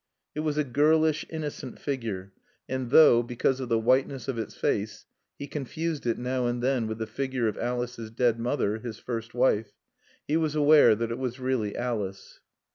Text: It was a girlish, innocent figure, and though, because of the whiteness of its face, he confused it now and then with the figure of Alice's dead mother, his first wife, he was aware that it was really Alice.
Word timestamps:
It 0.33 0.39
was 0.39 0.57
a 0.57 0.63
girlish, 0.63 1.27
innocent 1.29 1.77
figure, 1.77 2.33
and 2.67 2.89
though, 2.89 3.21
because 3.21 3.59
of 3.59 3.69
the 3.69 3.77
whiteness 3.77 4.27
of 4.27 4.39
its 4.39 4.55
face, 4.55 5.05
he 5.37 5.45
confused 5.45 6.07
it 6.07 6.17
now 6.17 6.47
and 6.47 6.63
then 6.63 6.87
with 6.87 6.97
the 6.97 7.05
figure 7.05 7.47
of 7.47 7.55
Alice's 7.59 8.09
dead 8.09 8.39
mother, 8.39 8.79
his 8.79 8.97
first 8.97 9.35
wife, 9.35 9.73
he 10.27 10.37
was 10.37 10.55
aware 10.55 10.95
that 10.95 11.11
it 11.11 11.19
was 11.19 11.39
really 11.39 11.77
Alice. 11.77 12.39